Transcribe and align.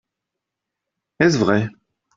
Est-ce 1.19 1.37
vrai? 1.37 1.69